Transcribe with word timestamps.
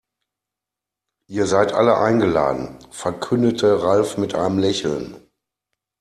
Ihr 1.27 1.45
seid 1.45 1.73
alle 1.73 1.99
eingeladen, 1.99 2.79
verkündete 2.89 3.83
Ralf 3.83 4.17
mit 4.17 4.33
einem 4.33 4.57
Lächeln. 4.57 5.15